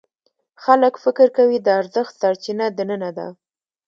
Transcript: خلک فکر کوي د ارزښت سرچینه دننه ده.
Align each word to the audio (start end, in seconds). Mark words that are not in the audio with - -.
خلک 0.63 0.93
فکر 1.03 1.27
کوي 1.37 1.57
د 1.61 1.67
ارزښت 1.79 2.13
سرچینه 2.21 2.65
دننه 2.77 3.09
ده. 3.17 3.27